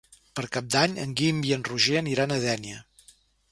[0.37, 2.83] Per Cap d'Any en Guim i en Roger aniran a Dénia.